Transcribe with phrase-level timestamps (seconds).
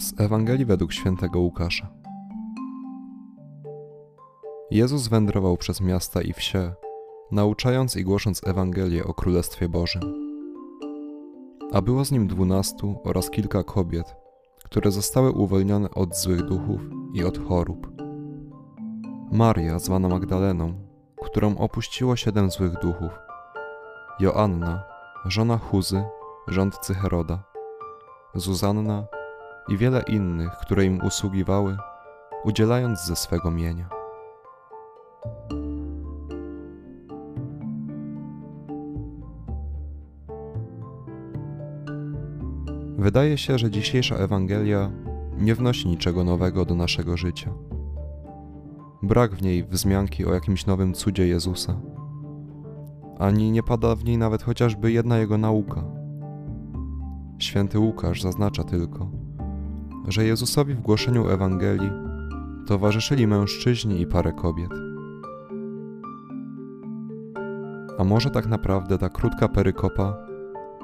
[0.00, 1.88] Z Ewangelii według świętego Łukasza.
[4.70, 6.72] Jezus wędrował przez miasta i wsie,
[7.32, 10.02] nauczając i głosząc Ewangelię o Królestwie Bożym.
[11.72, 14.16] A było z nim dwunastu oraz kilka kobiet,
[14.64, 16.80] które zostały uwolnione od złych duchów
[17.14, 17.92] i od chorób.
[19.32, 20.74] Maria, zwana Magdaleną,
[21.24, 23.12] którą opuściło siedem złych duchów,
[24.20, 24.82] Joanna,
[25.26, 26.04] żona Chuzy,
[26.48, 27.44] rządcy Heroda,
[28.34, 29.06] Zuzanna
[29.68, 31.76] i wiele innych, które im usługiwały,
[32.44, 33.88] udzielając ze swego mienia.
[42.98, 44.90] Wydaje się, że dzisiejsza Ewangelia
[45.38, 47.50] nie wnosi niczego nowego do naszego życia.
[49.02, 51.80] Brak w niej wzmianki o jakimś nowym cudzie Jezusa,
[53.18, 55.84] ani nie pada w niej nawet chociażby jedna jego nauka.
[57.38, 59.10] Święty Łukasz zaznacza tylko,
[60.08, 61.90] że Jezusowi w głoszeniu Ewangelii
[62.66, 64.70] towarzyszyli mężczyźni i parę kobiet.
[67.98, 70.16] A może tak naprawdę ta krótka perykopa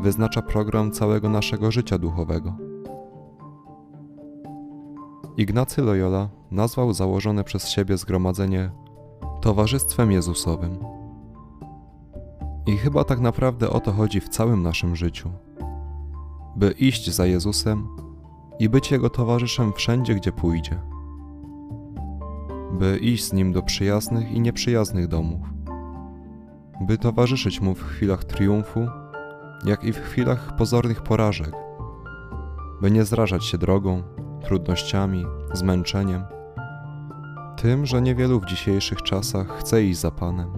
[0.00, 2.54] wyznacza program całego naszego życia duchowego?
[5.36, 8.70] Ignacy Loyola nazwał założone przez siebie zgromadzenie
[9.40, 10.78] Towarzystwem Jezusowym.
[12.66, 15.30] I chyba tak naprawdę o to chodzi w całym naszym życiu.
[16.56, 17.88] By iść za Jezusem
[18.60, 20.78] i być Jego towarzyszem wszędzie, gdzie pójdzie.
[22.72, 25.40] By iść z Nim do przyjaznych i nieprzyjaznych domów.
[26.80, 28.86] By towarzyszyć Mu w chwilach triumfu,
[29.64, 31.52] jak i w chwilach pozornych porażek.
[32.82, 34.02] By nie zrażać się drogą,
[34.44, 36.24] trudnościami, zmęczeniem.
[37.56, 40.52] Tym, że niewielu w dzisiejszych czasach chce iść za Panem.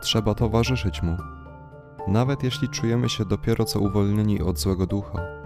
[0.00, 1.16] Trzeba towarzyszyć Mu,
[2.08, 5.41] nawet jeśli czujemy się dopiero co uwolnieni od złego ducha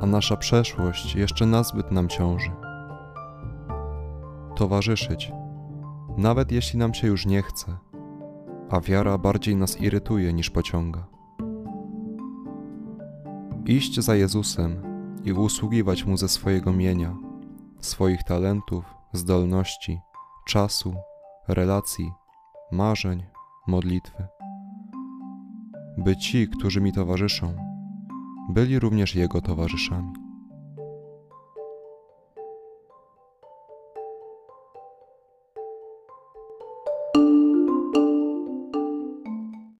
[0.00, 2.50] a nasza przeszłość jeszcze nazbyt nam ciąży.
[4.56, 5.32] Towarzyszyć,
[6.16, 7.76] nawet jeśli nam się już nie chce,
[8.70, 11.06] a wiara bardziej nas irytuje niż pociąga.
[13.66, 14.82] Iść za Jezusem
[15.24, 17.16] i usługiwać Mu ze swojego mienia,
[17.80, 20.00] swoich talentów, zdolności,
[20.46, 20.94] czasu,
[21.48, 22.12] relacji,
[22.72, 23.22] marzeń,
[23.66, 24.26] modlitwy.
[25.98, 27.75] By ci, którzy mi towarzyszą,
[28.48, 30.12] byli również jego towarzyszami.